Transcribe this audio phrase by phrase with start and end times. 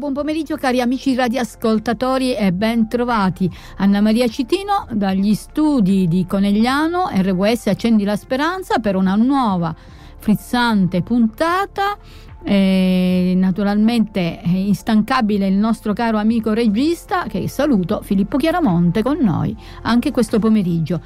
[0.00, 3.50] Buon pomeriggio cari amici radioascoltatori e ben trovati.
[3.78, 9.74] Anna Maria Citino dagli studi di Conegliano RWS Accendi la Speranza per una nuova
[10.18, 11.98] frizzante puntata.
[12.44, 19.56] E naturalmente è instancabile il nostro caro amico regista che saluto Filippo Chiaramonte con noi
[19.82, 21.00] anche questo pomeriggio.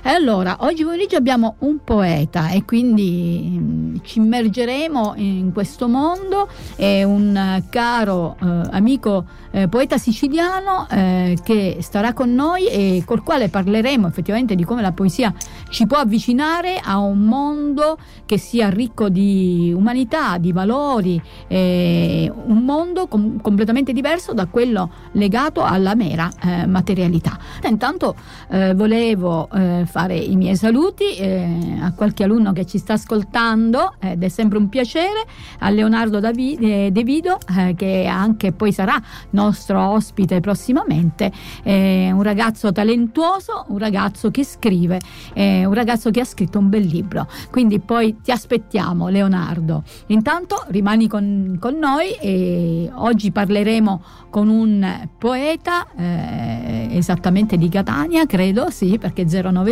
[0.00, 5.88] E allora, oggi pomeriggio abbiamo un poeta e quindi mh, mm, ci immergeremo in questo
[5.88, 6.48] mondo.
[6.76, 13.24] È un caro eh, amico eh, poeta siciliano eh, che starà con noi e col
[13.24, 15.34] quale parleremo effettivamente di come la poesia
[15.68, 23.06] ci può avvicinare a un mondo che sia ricco di umanità, di valori, un mondo
[23.08, 27.38] com- completamente diverso da quello legato alla mera eh, materialità.
[27.64, 28.14] Intanto
[28.50, 33.94] eh, volevo eh, fare i miei saluti eh, a qualche alunno che ci sta ascoltando
[33.98, 35.24] ed è sempre un piacere,
[35.58, 41.32] a Leonardo David- eh, De Vido eh, che anche poi sarà nostro ospite prossimamente,
[41.64, 45.00] un ragazzo talentuoso, un ragazzo che scrive,
[45.34, 47.26] un ragazzo che ha scritto un bel libro.
[47.50, 49.82] Quindi poi ti aspettiamo Leonardo.
[50.08, 58.26] Intanto rimani con, con noi e oggi parleremo con un poeta eh, esattamente di Catania,
[58.26, 59.26] credo, sì, perché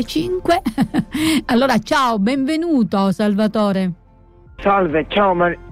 [0.06, 0.62] 095.
[1.46, 3.92] allora, ciao, benvenuto Salvatore.
[4.58, 5.64] Salve, ciao Mar-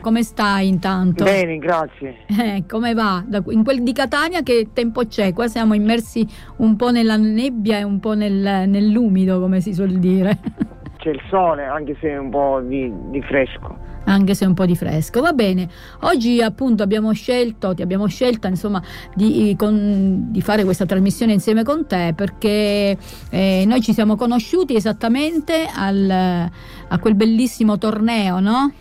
[0.00, 1.22] come stai intanto?
[1.22, 2.24] Bene, grazie.
[2.26, 3.24] Eh, come va?
[3.50, 5.32] in quel di Catania che tempo c'è?
[5.32, 9.98] Qua siamo immersi un po' nella nebbia e un po' nel, nell'umido, come si suol
[9.98, 10.40] dire.
[11.02, 14.76] C'è il sole, anche se un po' di, di fresco anche se un po' di
[14.76, 15.20] fresco.
[15.20, 15.68] Va bene,
[16.02, 18.82] oggi appunto abbiamo scelto, ti abbiamo scelta insomma
[19.14, 22.96] di, con, di fare questa trasmissione insieme con te perché
[23.30, 28.72] eh, noi ci siamo conosciuti esattamente al, a quel bellissimo torneo, no?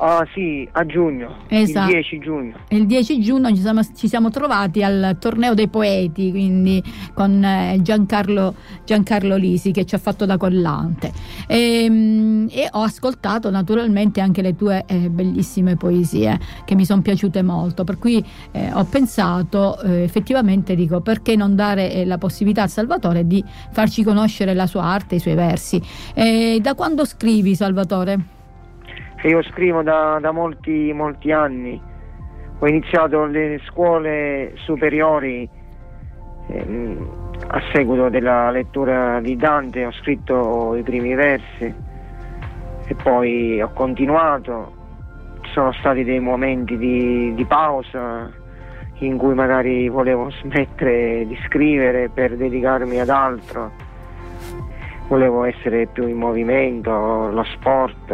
[0.00, 1.88] Ah sì, a giugno, esatto.
[1.88, 2.56] il 10 giugno.
[2.68, 6.80] Il 10 giugno ci siamo, ci siamo, trovati al torneo dei poeti, quindi
[7.14, 8.54] con eh, Giancarlo,
[8.84, 11.12] Giancarlo Lisi che ci ha fatto da collante.
[11.48, 17.02] E, ehm, e ho ascoltato naturalmente anche le tue eh, bellissime poesie che mi sono
[17.02, 22.18] piaciute molto, per cui eh, ho pensato eh, effettivamente, dico, perché non dare eh, la
[22.18, 23.42] possibilità a Salvatore di
[23.72, 25.82] farci conoscere la sua arte, i suoi versi.
[26.60, 28.36] da quando scrivi Salvatore?
[29.18, 31.80] Che io scrivo da, da molti, molti anni.
[32.60, 35.48] Ho iniziato le scuole superiori
[36.48, 41.74] ehm, a seguito della lettura di Dante, ho scritto i primi versi
[42.86, 44.76] e poi ho continuato.
[45.40, 48.30] Ci sono stati dei momenti di, di pausa
[49.00, 53.70] in cui magari volevo smettere di scrivere per dedicarmi ad altro.
[55.08, 58.12] Volevo essere più in movimento, lo sport,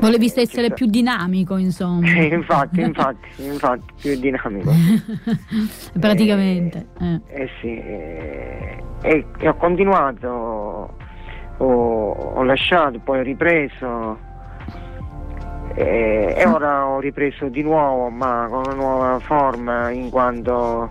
[0.00, 2.08] Volevi essere più dinamico, insomma.
[2.10, 4.72] infatti, infatti, infatti, più dinamico.
[5.98, 6.86] Praticamente.
[6.98, 7.42] Eh, eh.
[7.42, 10.96] eh sì, eh, e, e, ho continuato,
[11.58, 14.18] ho, ho, lasciato, poi ho ripreso
[15.74, 20.90] e, e ora ho ripreso di nuovo, ma con una nuova forma, in quanto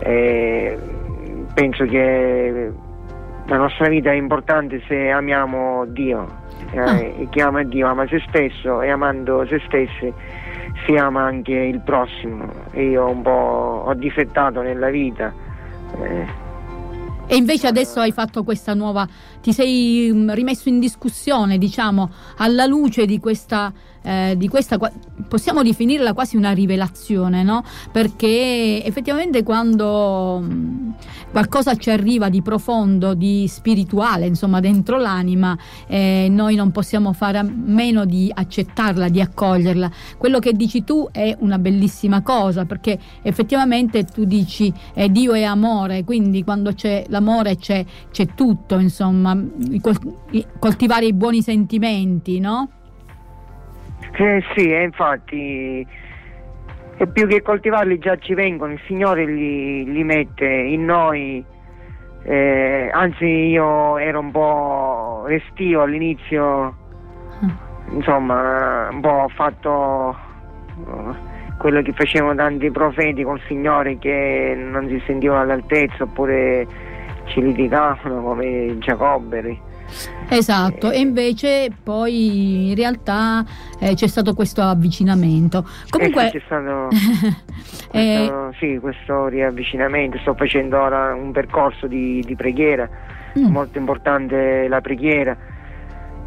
[0.00, 0.76] eh,
[1.54, 2.72] penso che
[3.46, 6.39] la nostra vita è importante se amiamo Dio
[6.72, 7.28] eh, ah.
[7.28, 10.12] chi ama Dio ama se stesso e amando se stessi
[10.86, 15.32] si ama anche il prossimo io un po' ho difettato nella vita
[16.02, 16.26] eh.
[17.26, 19.06] e invece adesso hai fatto questa nuova
[19.40, 23.72] ti sei mm, rimesso in discussione diciamo alla luce di questa
[24.02, 24.78] eh, di questa
[25.28, 27.62] possiamo definirla quasi una rivelazione, no?
[27.92, 30.90] Perché effettivamente quando mm,
[31.30, 35.56] qualcosa ci arriva di profondo, di spirituale, insomma, dentro l'anima,
[35.86, 39.90] eh, noi non possiamo fare a meno di accettarla, di accoglierla.
[40.18, 45.42] Quello che dici tu è una bellissima cosa, perché effettivamente tu dici eh, Dio è
[45.42, 49.38] amore, quindi quando c'è l'amore c'è, c'è tutto, insomma,
[50.58, 52.70] coltivare i buoni sentimenti, no?
[54.12, 55.86] Eh sì, eh, infatti,
[56.96, 61.42] e più che coltivarli già ci vengono, il Signore li, li mette in noi.
[62.22, 66.76] Eh, anzi, io ero un po' restio all'inizio,
[67.42, 67.94] mm.
[67.94, 70.14] insomma, un po' ho fatto
[70.84, 71.14] uh,
[71.56, 76.66] quello che facevano tanti profeti col Signore che non si sentivano all'altezza oppure
[77.24, 79.68] ci litigavano come Giacobbe.
[80.32, 83.44] Esatto, e invece poi in realtà
[83.80, 85.66] eh, c'è stato questo avvicinamento.
[85.88, 86.88] Comunque eh sì, c'è stato
[87.90, 92.88] questo, eh, sì, questo riavvicinamento, sto facendo ora un percorso di, di preghiera,
[93.36, 93.50] mm.
[93.50, 95.36] molto importante la preghiera.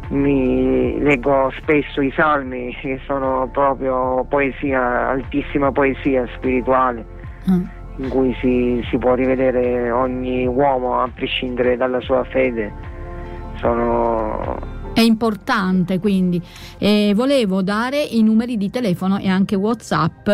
[0.08, 7.06] mi leggo spesso i salmi che sono proprio poesia, altissima poesia spirituale
[7.50, 7.64] mm.
[7.96, 12.92] in cui si, si, può rivedere ogni uomo a prescindere dalla sua fede.
[13.64, 16.40] Sono è importante quindi.
[16.78, 20.30] E volevo dare i numeri di telefono e anche WhatsApp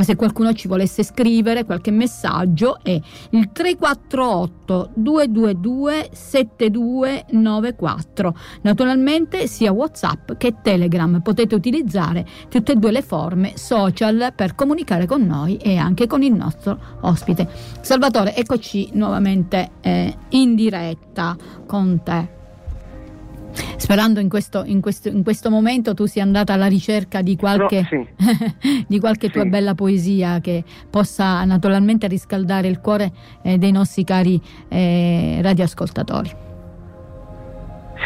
[0.00, 3.00] se qualcuno ci volesse scrivere qualche messaggio è
[3.30, 8.36] il 348 222 7294.
[8.60, 15.06] Naturalmente sia WhatsApp che Telegram potete utilizzare tutte e due le forme social per comunicare
[15.06, 17.48] con noi e anche con il nostro ospite.
[17.80, 21.34] Salvatore, eccoci nuovamente eh, in diretta
[21.66, 22.40] con te
[23.76, 27.80] sperando in questo, in, questo, in questo, momento tu sia andata alla ricerca di qualche,
[27.80, 28.84] no, sì.
[28.86, 29.32] di qualche sì.
[29.32, 33.10] tua bella poesia che possa naturalmente riscaldare il cuore
[33.42, 36.30] eh, dei nostri cari eh, radioascoltatori.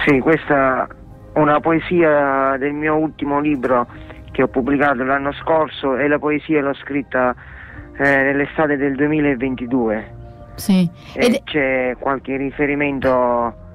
[0.05, 0.87] Sì, questa
[1.33, 3.87] è una poesia del mio ultimo libro
[4.33, 7.35] che ho pubblicato l'anno scorso e la poesia l'ho scritta
[7.97, 10.15] eh, nell'estate del 2022.
[10.57, 10.89] Sì.
[11.15, 11.43] E Ed...
[11.45, 13.66] c'è qualche riferimento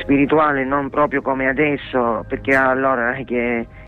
[0.00, 3.16] spirituale non proprio come adesso perché allora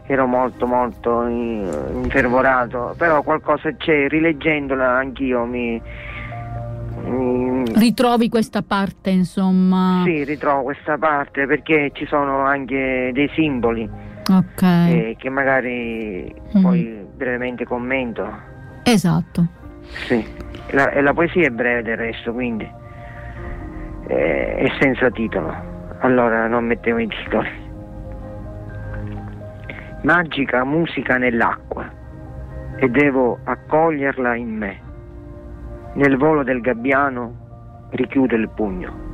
[0.06, 5.81] ero molto molto infervorato però qualcosa c'è rileggendola anch'io mi,
[7.05, 13.88] mi ritrovi questa parte insomma sì ritrovo questa parte perché ci sono anche dei simboli
[14.31, 15.11] okay.
[15.11, 16.62] eh, che magari mm.
[16.62, 18.29] poi brevemente commento
[18.83, 19.47] esatto
[19.83, 20.25] sì
[20.71, 22.69] la, e la poesia è breve del resto quindi
[24.09, 25.65] eh, è senza titolo
[26.00, 27.64] allora non mettevo i titoli.
[30.02, 31.90] Magica musica nell'acqua
[32.76, 34.81] e devo accoglierla in me.
[35.94, 39.04] Nel volo del gabbiano richiudo il pugno.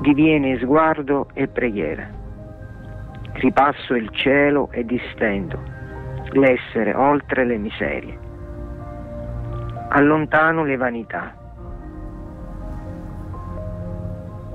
[0.00, 2.08] Diviene sguardo e preghiera.
[3.32, 5.62] Ripasso il cielo e distendo
[6.32, 8.18] l'essere oltre le miserie.
[9.88, 11.34] Allontano le vanità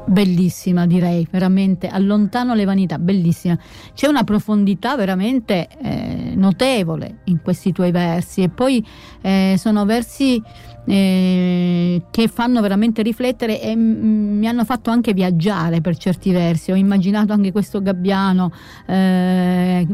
[0.08, 3.58] Bellissima direi, veramente, allontano le vanità, bellissima.
[3.94, 8.86] C'è una profondità veramente eh, notevole in questi tuoi versi e poi
[9.22, 10.42] eh, sono versi
[10.86, 16.72] eh, che fanno veramente riflettere e m- mi hanno fatto anche viaggiare per certi versi.
[16.72, 18.52] Ho immaginato anche questo gabbiano,
[18.86, 19.88] eh,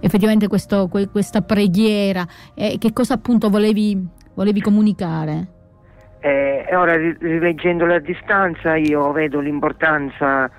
[0.00, 2.26] effettivamente questo, que- questa preghiera.
[2.54, 3.96] che cosa appunto volevi,
[4.34, 5.59] volevi comunicare?
[6.20, 10.50] Eh, e ora rileggendolo a distanza io vedo l'importanza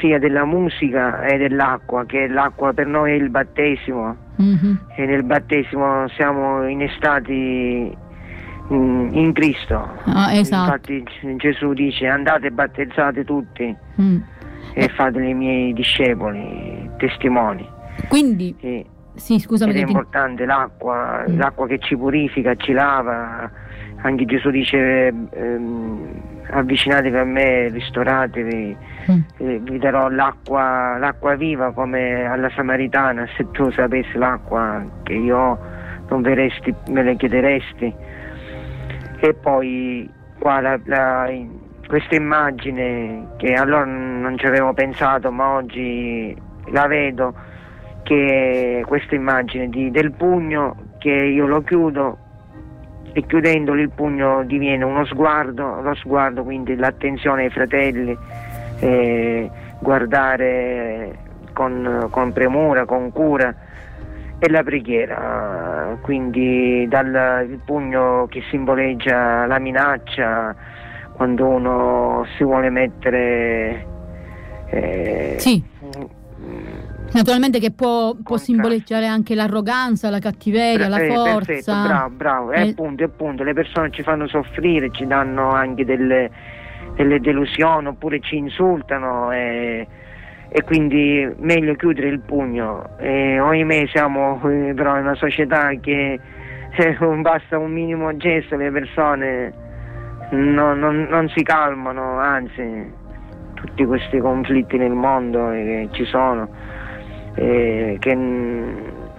[0.00, 4.74] sia della musica e dell'acqua, che l'acqua per noi è il battesimo mm-hmm.
[4.96, 7.96] e nel battesimo siamo innestati
[8.68, 9.88] in, in Cristo.
[10.04, 10.92] Ah, esatto.
[10.92, 14.16] Infatti Gesù dice andate e battezzate tutti mm.
[14.74, 17.68] e fate i miei discepoli, testimoni.
[18.08, 18.54] Quindi...
[18.60, 19.70] E, sì, scusami.
[19.70, 21.38] Ed è importante l'acqua, mm.
[21.38, 23.50] l'acqua che ci purifica, ci lava
[24.06, 28.76] anche Gesù dice ehm, avvicinatevi a me, ristoratevi,
[29.10, 29.20] mm.
[29.38, 35.36] eh, vi darò l'acqua, l'acqua, viva come alla Samaritana, se tu sapessi l'acqua che io
[35.36, 35.58] ho
[36.08, 37.92] non verresti, me la chiederesti.
[39.18, 40.08] E poi
[40.38, 41.28] qua la, la,
[41.88, 46.36] questa immagine che allora non ci avevo pensato ma oggi
[46.66, 47.34] la vedo,
[48.04, 52.18] che questa immagine di, del pugno che io lo chiudo
[53.12, 58.16] e chiudendoli il pugno diviene uno sguardo, lo sguardo quindi l'attenzione ai fratelli,
[58.80, 61.16] eh, guardare
[61.52, 63.54] con, con, premura, con cura
[64.38, 70.54] e la preghiera, quindi dal il pugno che simboleggia la minaccia
[71.12, 73.86] quando uno si vuole mettere
[74.66, 75.62] eh, sì.
[77.12, 81.46] Naturalmente che può, può simboleggiare anche l'arroganza, la cattiveria, la forza.
[81.46, 82.52] Perfetto, bravo, bravo.
[82.52, 82.70] E eh.
[82.70, 86.30] appunto, appunto, le persone ci fanno soffrire, ci danno anche delle,
[86.94, 89.86] delle delusioni oppure ci insultano e,
[90.48, 92.98] e, quindi meglio chiudere il pugno.
[92.98, 96.20] E, ohimè siamo eh, però in una società che
[96.70, 99.52] eh, basta un minimo gesto le persone
[100.30, 103.04] non, non, non si calmano, anzi
[103.54, 106.48] tutti questi conflitti nel mondo che ci sono
[107.36, 108.18] eh, che,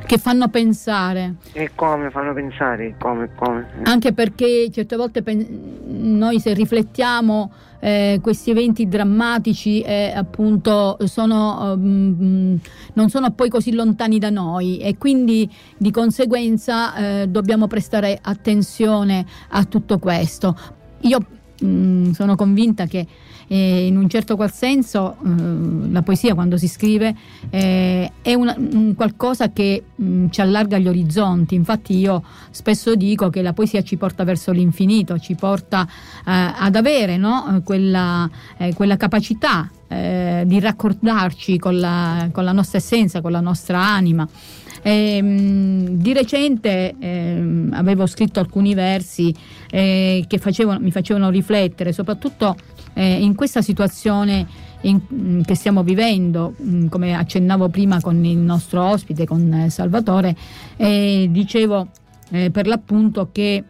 [0.06, 1.36] che, fanno pensare.
[1.54, 2.96] E come fanno pensare?
[2.98, 3.68] Come, come.
[3.84, 5.24] Anche perché certe volte
[5.86, 12.60] noi se riflettiamo eh, questi eventi drammatici eh, appunto sono, um,
[12.94, 19.26] non sono poi così lontani da noi e quindi di conseguenza eh, dobbiamo prestare attenzione
[19.50, 20.58] a tutto questo.
[21.02, 21.20] Io
[21.62, 23.06] mh, sono convinta che
[23.56, 27.16] in un certo qual senso eh, la poesia quando si scrive
[27.50, 33.30] eh, è una, un qualcosa che mh, ci allarga gli orizzonti, infatti io spesso dico
[33.30, 37.62] che la poesia ci porta verso l'infinito, ci porta eh, ad avere no?
[37.64, 38.30] quella,
[38.74, 44.28] quella, capacità eh, di raccordarci con la, con la nostra essenza, con la nostra anima.
[44.82, 49.34] E, ehm, di recente eh, avevo scritto alcuni versi
[49.70, 52.56] eh, che facevano, mi facevano riflettere, soprattutto
[52.98, 54.48] eh, in questa situazione
[54.82, 59.70] in, mm, che stiamo vivendo, mm, come accennavo prima con il nostro ospite, con eh,
[59.70, 60.36] Salvatore,
[60.78, 61.88] dicevo
[62.32, 63.64] eh, per l'appunto che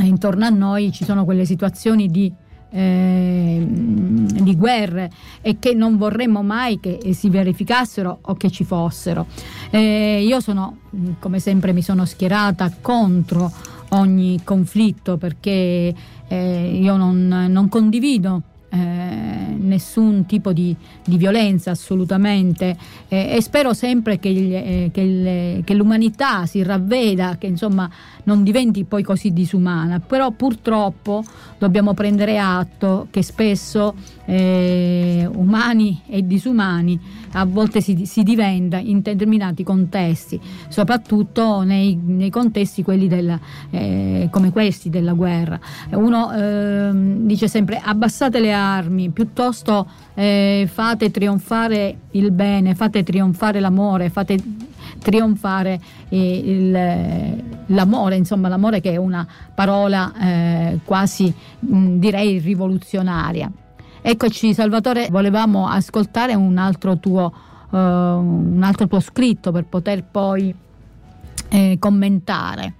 [0.00, 2.32] intorno a noi ci sono quelle situazioni di
[2.74, 5.10] eh, di guerre
[5.42, 9.26] e che non vorremmo mai che si verificassero o che ci fossero.
[9.70, 10.78] Eh, io sono,
[11.18, 13.52] come sempre, mi sono schierata contro
[13.92, 15.94] ogni conflitto perché
[16.28, 18.42] eh, io non, non condivido
[18.74, 22.74] eh, nessun tipo di, di, violenza assolutamente.
[23.08, 27.90] Eh, e spero sempre che, il, eh, che, il, che, l'umanità si ravveda, che insomma
[28.24, 31.22] non diventi poi così disumana, però purtroppo
[31.58, 33.94] dobbiamo prendere atto che spesso
[34.24, 36.98] eh, umani e disumani
[37.32, 43.38] a volte si, si, diventa in determinati contesti, soprattutto nei, nei contesti quelli della,
[43.70, 45.58] eh, come questi della guerra.
[45.90, 53.60] Uno eh, dice sempre abbassate le armi, piuttosto eh, fate trionfare il bene, fate trionfare
[53.60, 54.36] l'amore, fate
[54.98, 63.50] trionfare eh, il, l'amore, insomma l'amore che è una parola eh, quasi mh, direi rivoluzionaria.
[64.04, 67.32] Eccoci Salvatore, volevamo ascoltare un altro tuo,
[67.70, 70.52] uh, un altro tuo scritto per poter poi
[71.48, 72.74] eh, commentare.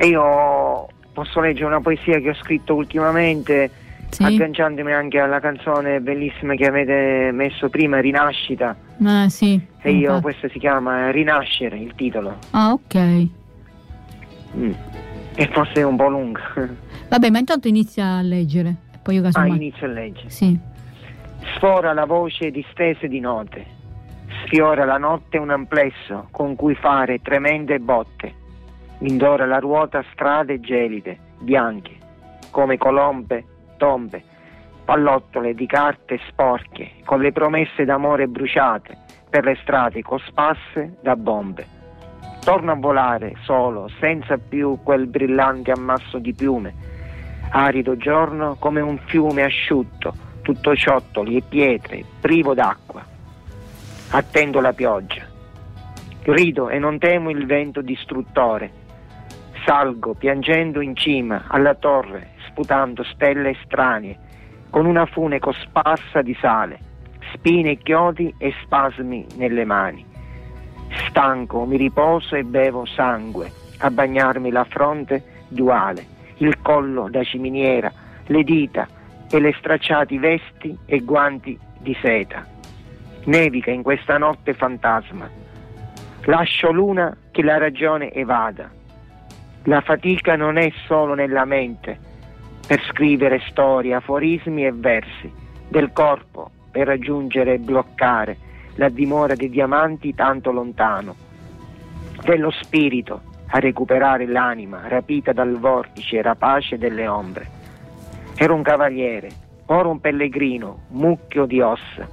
[0.00, 3.70] Io posso leggere una poesia che ho scritto ultimamente,
[4.10, 4.24] sì.
[4.24, 8.74] agganciandomi anche alla canzone bellissima che avete messo prima, Rinascita.
[9.04, 9.60] Ah, sì.
[9.82, 10.22] E io, infatti.
[10.22, 12.38] questa si chiama Rinascere, il titolo.
[12.50, 13.28] Ah, ok.
[14.56, 14.72] Mm.
[15.36, 16.40] E forse è un po' lunga.
[17.08, 18.86] Vabbè, ma intanto inizia a leggere.
[19.08, 19.52] Poi io casomai...
[19.52, 20.28] Ah, inizio a leggere.
[20.28, 20.58] Sì.
[21.54, 23.64] Sfora la voce distese di note,
[24.44, 28.34] sfiora la notte un amplesso con cui fare tremende botte,
[28.98, 31.92] indora la ruota strade gelide, bianche,
[32.50, 33.46] come colombe,
[33.78, 34.22] tombe,
[34.84, 38.94] pallottole di carte sporche, con le promesse d'amore bruciate
[39.30, 41.66] per le strade cospasse da bombe.
[42.44, 46.96] Torno a volare solo, senza più quel brillante ammasso di piume,
[47.50, 53.04] arido giorno come un fiume asciutto, tutto ciottoli e pietre, privo d'acqua.
[54.10, 55.26] Attendo la pioggia.
[56.22, 58.86] Grido e non temo il vento distruttore.
[59.64, 64.18] Salgo piangendo in cima alla torre, sputando stelle stranie,
[64.70, 66.78] con una fune cosparsa di sale,
[67.32, 70.04] spine e chiodi e spasmi nelle mani.
[71.08, 77.92] Stanco mi riposo e bevo sangue a bagnarmi la fronte duale il collo da ciminiera,
[78.26, 78.88] le dita
[79.30, 82.46] e le stracciati vesti e guanti di seta.
[83.24, 85.28] Nevica in questa notte fantasma.
[86.24, 88.70] Lascio l'una che la ragione evada.
[89.64, 91.98] La fatica non è solo nella mente
[92.66, 95.30] per scrivere storie, aforismi e versi
[95.68, 98.36] del corpo per raggiungere e bloccare
[98.76, 101.14] la dimora dei diamanti tanto lontano,
[102.22, 107.56] dello spirito a recuperare l'anima rapita dal vortice rapace delle ombre.
[108.36, 109.28] Ero un cavaliere,
[109.66, 112.06] ora un pellegrino, mucchio di ossa.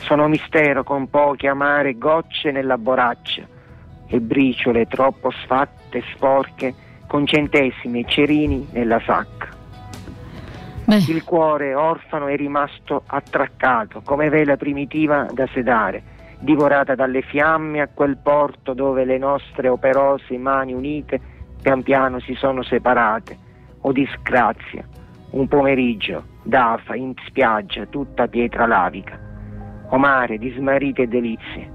[0.00, 3.42] Sono mistero con poche amare gocce nella boraccia
[4.06, 6.74] e briciole troppo sfatte e sporche
[7.06, 9.48] con centesimi e cerini nella sacca.
[10.84, 11.04] Beh.
[11.08, 16.11] Il cuore orfano è rimasto attraccato come vela primitiva da sedare
[16.42, 21.20] divorata dalle fiamme a quel porto dove le nostre operose mani unite
[21.62, 23.38] pian piano si sono separate.
[23.84, 24.86] O disgrazia,
[25.30, 29.18] un pomeriggio, d'afa, in spiaggia, tutta pietra lavica.
[29.88, 31.70] O mare di smarite delizie.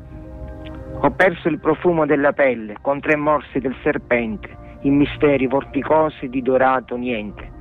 [1.01, 6.41] Ho perso il profumo della pelle con tre morsi del serpente, in misteri vorticosi di
[6.41, 7.51] dorato niente.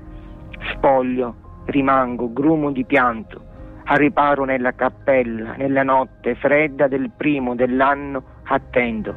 [0.73, 3.43] Spoglio, rimango, grumo di pianto,
[3.87, 9.15] a riparo nella cappella, nella notte fredda del primo dell'anno, attendo.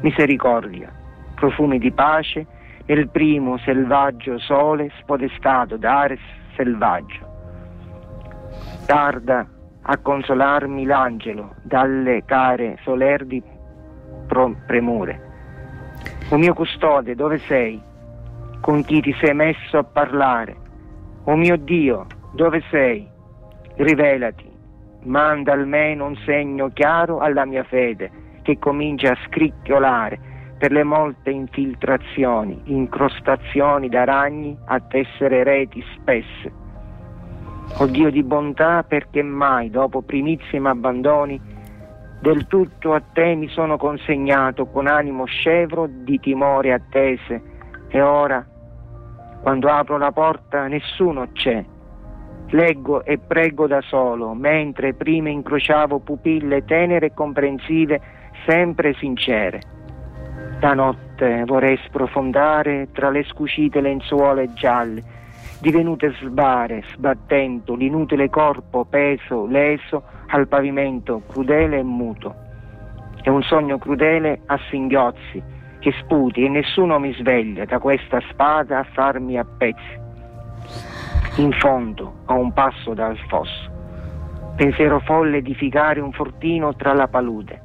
[0.00, 0.92] Misericordia,
[1.34, 2.46] profumi di pace,
[2.86, 6.20] nel primo selvaggio sole spodestato d'Ares
[6.54, 7.26] selvaggio.
[8.86, 9.46] Tarda
[9.82, 13.42] a consolarmi l'angelo dalle care solerdi
[14.66, 15.26] premure.
[16.30, 17.86] O mio custode, dove sei?
[18.60, 20.56] con chi ti sei messo a parlare.
[21.24, 23.08] O mio Dio, dove sei?
[23.78, 24.50] Rivelati,
[25.04, 28.10] manda almeno un segno chiaro alla mia fede
[28.42, 30.18] che comincia a scricchiolare
[30.58, 36.52] per le molte infiltrazioni, incrostazioni da ragni a tessere reti spesse.
[37.78, 41.40] O Dio di bontà, perché mai, dopo primissimi abbandoni,
[42.20, 47.40] del tutto a te mi sono consegnato con animo scevro di timore attese
[47.86, 48.44] e ora,
[49.40, 51.64] quando apro la porta, nessuno c'è.
[52.50, 58.00] Leggo e prego da solo, mentre prima incrociavo pupille tenere e comprensive,
[58.46, 59.60] sempre sincere.
[60.58, 65.02] Da notte vorrei sprofondare tra le scucite lenzuola gialle,
[65.60, 72.34] divenute sbare, sbattendo l'inutile corpo peso, leso al pavimento crudele e muto.
[73.22, 75.42] È un sogno crudele a singhiozzi
[75.80, 80.07] che sputi e nessuno mi sveglia da questa spada a farmi a pezzi.
[81.38, 83.70] In fondo, a un passo dal fosso,
[84.56, 87.62] pensiero folle edificare un fortino tra la palude.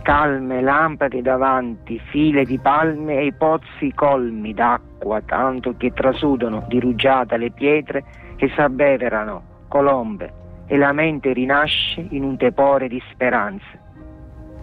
[0.00, 7.36] Calme lampade davanti, file di palme e pozzi colmi d'acqua, tanto che trasudano di rugiada
[7.36, 8.04] le pietre
[8.36, 10.32] che s'abbeverano, colombe,
[10.66, 13.87] e la mente rinasce in un tepore di speranze.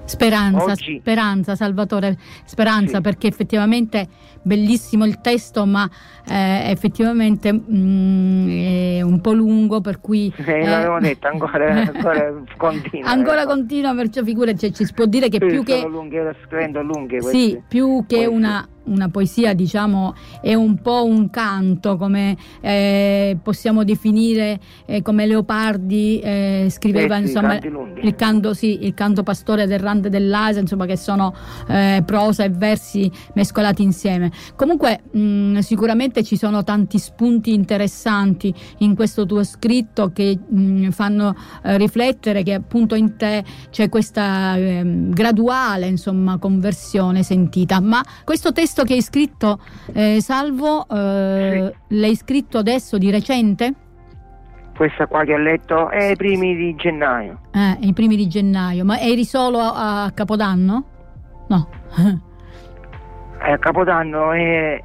[0.06, 1.00] Speranza, Oggi...
[1.00, 3.02] speranza, Salvatore, speranza sì.
[3.02, 4.08] perché effettivamente
[4.44, 5.90] bellissimo il testo, ma
[6.28, 8.50] eh, effettivamente mh, mm,
[8.98, 10.32] è un po' lungo, per cui...
[10.38, 13.10] Eh, eh, l'avevo detto, ancora, ancora continua.
[13.10, 13.50] ancora ecco.
[13.50, 15.82] continua, perciò figura, cioè, ci si può dire che sì, più che...
[15.88, 21.30] Lunghe, scrivendo lunghe queste, sì, più che una una poesia diciamo è un po' un
[21.30, 28.94] canto come eh, possiamo definire eh, come Leopardi eh, scriveva insomma il canto, sì, il
[28.94, 31.34] canto pastore del Rande dell'Asia insomma che sono
[31.68, 34.32] eh, prosa e versi mescolati insieme.
[34.56, 41.36] Comunque mh, sicuramente ci sono tanti spunti interessanti in questo tuo scritto che mh, fanno
[41.64, 47.80] eh, riflettere che appunto in te c'è questa ehm, graduale insomma conversione sentita.
[47.80, 49.60] Ma questo testo testo che hai scritto,
[49.94, 51.98] eh, Salvo, eh, sì.
[51.98, 53.74] l'hai scritto adesso di recente?
[54.76, 57.40] Questa qua che ho letto è i primi di gennaio.
[57.54, 60.84] Eh, i primi di gennaio, ma eri solo a, a Capodanno?
[61.48, 61.70] No.
[63.40, 64.84] Eh, a Capodanno e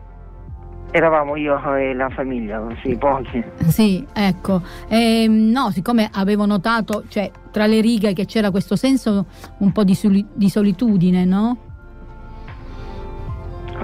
[0.93, 3.43] eravamo io e la famiglia, così pochi.
[3.67, 4.63] Sì, ecco.
[4.87, 9.27] E, ehm, no, siccome avevo notato, cioè, tra le righe che c'era questo senso
[9.59, 11.70] un po' di, soli- di solitudine, no?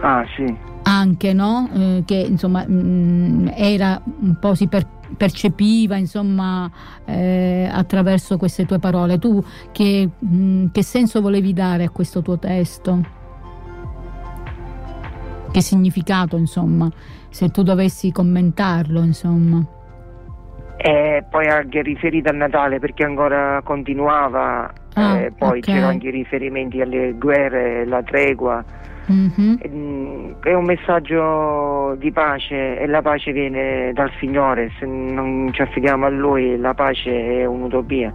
[0.01, 0.57] Ah, sì.
[0.83, 1.69] Anche, no?
[1.75, 6.71] Eh, che insomma mh, mm, era un po' si per, percepiva insomma
[7.05, 9.19] eh, attraverso queste tue parole.
[9.19, 13.15] Tu che, mh, mm, che senso volevi dare a questo tuo testo?
[15.51, 16.91] Che significato, insomma,
[17.31, 19.65] se tu dovessi commentarlo, insomma?
[20.77, 25.61] E poi anche riferito a Natale perché ancora continuava, ah, eh, poi okay.
[25.61, 28.63] c'erano anche riferimenti alle guerre, la tregua
[29.11, 30.33] Mm-hmm.
[30.41, 36.07] È un messaggio di pace e la pace viene dal Signore, se non ci affidiamo
[36.07, 38.13] a Lui la pace è un'utopia.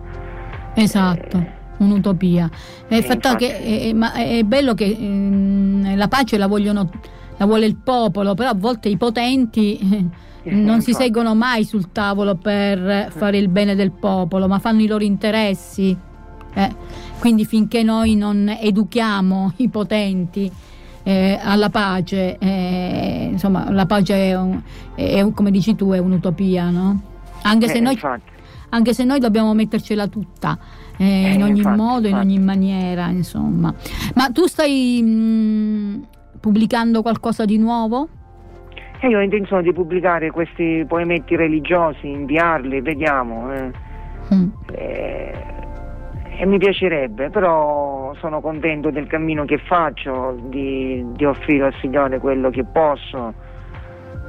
[0.74, 1.38] Esatto.
[1.38, 2.50] Eh, un'utopia.
[2.88, 3.02] È,
[3.38, 6.90] che, è, ma è bello che eh, la pace la, vogliono,
[7.38, 9.80] la vuole il popolo, però a volte i potenti
[10.44, 10.82] eh, non infatti.
[10.82, 15.04] si seguono mai sul tavolo per fare il bene del popolo, ma fanno i loro
[15.04, 15.98] interessi.
[16.54, 16.70] Eh,
[17.20, 20.52] quindi finché noi non educhiamo i potenti
[21.04, 24.62] eh, alla pace, eh, insomma la pace è, un,
[24.96, 27.02] è, come dici tu è un'utopia, no?
[27.44, 28.00] Anche se, eh, noi,
[28.70, 30.58] anche se noi dobbiamo mettercela tutta.
[30.98, 32.10] Eh, in ogni infatti, modo, infatti.
[32.10, 33.74] in ogni maniera, insomma.
[34.14, 36.08] Ma tu stai mh,
[36.40, 38.08] pubblicando qualcosa di nuovo?
[39.00, 43.52] Eh, io ho intenzione di pubblicare questi poemetti religiosi, inviarli, vediamo.
[43.52, 43.72] Eh.
[44.34, 44.50] Mm.
[46.42, 51.76] Eh, e mi piacerebbe, però sono contento del cammino che faccio, di, di offrire al
[51.80, 53.34] Signore quello che posso,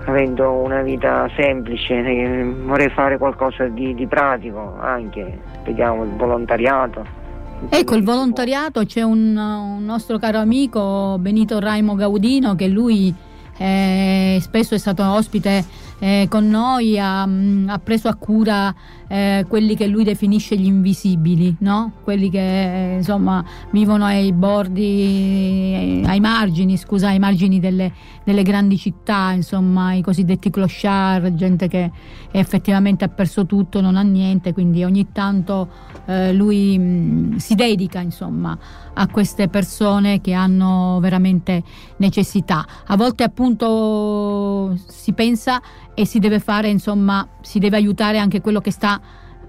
[0.05, 7.21] avendo una vita semplice, vorrei fare qualcosa di, di pratico anche, vediamo il volontariato.
[7.69, 13.15] Ecco, il volontariato c'è un, un, nostro caro amico Benito Raimo Gaudino che lui
[13.57, 15.65] eh, spesso è stato ospite
[16.03, 18.75] eh, con noi ha, mm, ha, preso a cura
[19.07, 21.93] eh, quelli che lui definisce gli invisibili, no?
[22.03, 27.93] quelli che insomma vivono ai bordi, ai margini, scusa, ai margini delle,
[28.25, 31.89] delle grandi città, insomma i cosiddetti clochard, gente che
[32.33, 35.69] effettivamente ha perso tutto, non ha niente, quindi ogni tanto
[36.07, 38.59] eh, lui mh, mm, si dedica insomma
[38.95, 41.63] a queste persone che hanno veramente
[41.97, 42.67] necessità.
[42.87, 45.61] A volte appunto si pensa
[45.95, 49.01] e si deve fare, insomma, si deve aiutare anche quello che sta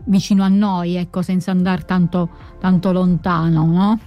[0.05, 2.29] vicino a noi, ecco, senza andare tanto,
[2.59, 3.99] tanto lontano, no?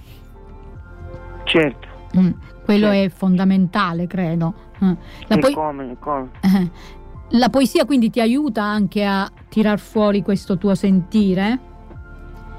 [1.43, 1.87] Certo.
[2.17, 2.31] Mm,
[2.63, 3.05] quello certo.
[3.05, 4.53] è fondamentale, credo.
[4.83, 4.91] Mm.
[5.27, 6.29] La, po- come, come?
[7.31, 11.75] la poesia quindi ti aiuta anche a tirar fuori questo tuo sentire?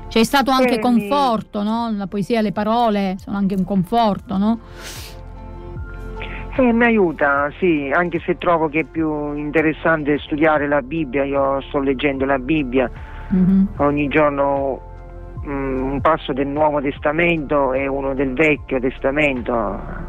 [0.09, 1.93] C'è stato anche eh, conforto, no?
[1.95, 4.59] La poesia, le parole sono anche un conforto, no?
[6.57, 11.61] Eh, mi aiuta, sì, anche se trovo che è più interessante studiare la Bibbia, io
[11.69, 12.91] sto leggendo la Bibbia
[13.33, 13.65] mm-hmm.
[13.77, 14.81] ogni giorno
[15.45, 19.53] um, un passo del Nuovo Testamento e uno del Vecchio Testamento,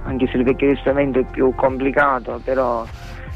[0.03, 2.83] anche se il Vecchio Testamento è più complicato, però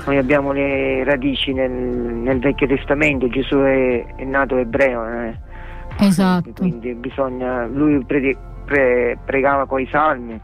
[0.08, 5.08] noi abbiamo le radici nel, nel Vecchio Testamento, Gesù è, è nato ebreo.
[5.08, 5.52] Eh.
[6.08, 6.52] Esatto.
[6.58, 8.36] Quindi bisogna, lui pre,
[8.66, 10.40] pre, pregava con i salmi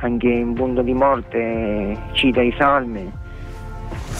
[0.00, 3.10] anche in punto di morte cita i salmi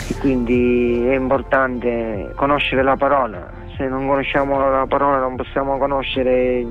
[0.09, 6.67] e quindi è importante conoscere la parola se non conosciamo la parola non possiamo conoscere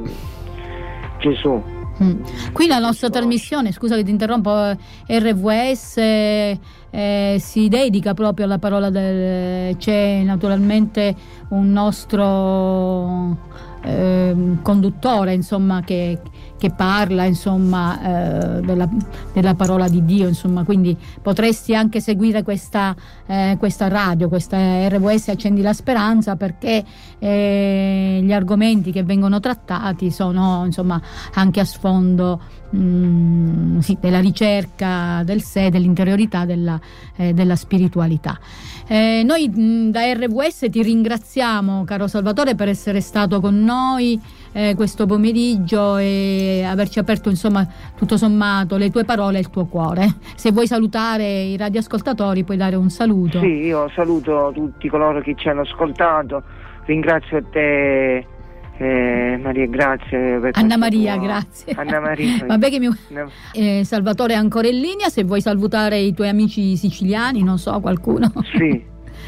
[1.20, 1.62] Gesù
[2.04, 2.24] mm.
[2.52, 4.52] Qui la nostra trasmissione, scusa che ti interrompo,
[5.08, 5.98] RVS
[6.96, 9.76] eh, si dedica proprio alla parola del...
[9.76, 11.14] c'è naturalmente
[11.50, 13.38] un nostro
[13.82, 16.20] eh, conduttore insomma, che,
[16.58, 18.00] che, parla insomma,
[18.58, 18.88] eh, della,
[19.34, 25.28] della, parola di Dio, insomma, quindi potresti anche seguire questa, eh, questa radio, questa RWS
[25.28, 26.82] Accendi la Speranza perché
[27.20, 30.66] eh, gli argomenti che vengono trattati sono
[31.34, 36.80] anche a sfondo mh, mm, sì, della ricerca del sé, dell'interiorità, della,
[37.16, 38.38] eh, della spiritualità.
[38.88, 44.20] Eh, noi mh, mm, da RWS ti ringraziamo, caro Salvatore, per essere stato con noi
[44.52, 49.66] eh, questo pomeriggio e averci aperto, insomma, tutto sommato, le tue parole e il tuo
[49.66, 50.08] cuore.
[50.36, 53.40] Se vuoi salutare i radioascoltatori, puoi dare un saluto.
[53.40, 56.44] Sì, io saluto tutti coloro che ci hanno ascoltato.
[56.86, 58.28] Ringrazio te
[58.78, 60.40] eh, Maria, grazie.
[60.40, 61.24] Per Anna Maria, tuo...
[61.24, 61.74] grazie.
[61.76, 62.44] Anna Maria.
[62.48, 62.90] Vabbè che mi...
[63.54, 67.80] eh, Salvatore è ancora in linea, se vuoi salutare i tuoi amici siciliani, non so,
[67.80, 68.32] qualcuno.
[68.58, 68.84] Sì,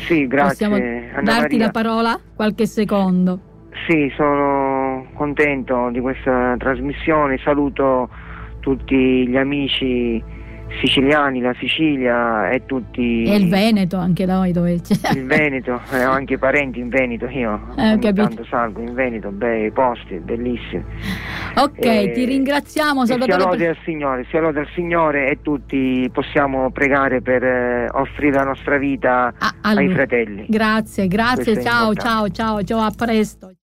[0.05, 0.67] sì, grazie.
[0.67, 1.65] Possiamo Anna darti Maria.
[1.65, 3.39] la parola qualche secondo.
[3.87, 8.09] Sì, sono contento di questa trasmissione, saluto
[8.59, 10.21] tutti gli amici
[10.79, 13.23] siciliani, la Sicilia e tutti...
[13.23, 15.11] E il Veneto anche noi dove c'è.
[15.13, 19.71] Il Veneto, eh, ho anche parenti in Veneto io, eh, tanto salgo in Veneto, bei
[19.71, 20.83] posti, bellissimi.
[21.55, 23.39] Ok, e, ti ringraziamo Salvatore.
[23.39, 23.69] Sia lode per...
[23.69, 28.77] al Signore, sia lode al Signore e tutti possiamo pregare per eh, offrire la nostra
[28.77, 30.45] vita ah, ai fratelli.
[30.47, 33.51] Grazie, grazie, ciao, ciao, ciao, ciao, a presto.